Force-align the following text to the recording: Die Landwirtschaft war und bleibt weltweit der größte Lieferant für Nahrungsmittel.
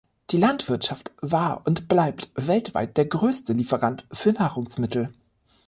Die 0.31 0.37
Landwirtschaft 0.37 1.11
war 1.21 1.61
und 1.67 1.87
bleibt 1.87 2.31
weltweit 2.33 2.97
der 2.97 3.05
größte 3.05 3.53
Lieferant 3.53 4.07
für 4.11 4.31
Nahrungsmittel. 4.31 5.11